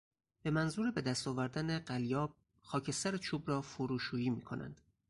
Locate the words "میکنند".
4.29-4.81